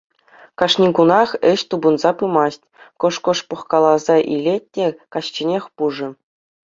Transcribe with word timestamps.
Кашни 0.59 0.87
кунах 0.95 1.29
ĕç 1.51 1.59
тупӑнсах 1.69 2.15
пымасть, 2.19 2.67
кӑшт-кӑшт 3.01 3.43
пӑхкаласа 3.49 4.17
илет 4.35 4.63
те 4.73 4.85
каҫченех 5.13 5.63
пушӑ. 5.75 6.09